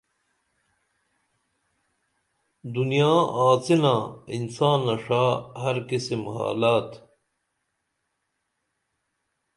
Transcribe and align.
دنیا 2.73 3.13
آڅِنا 3.47 3.95
انسانہ 4.35 4.95
ݜا 5.03 5.23
ہر 5.61 5.77
قسم 5.89 6.21
حالات 6.35 6.89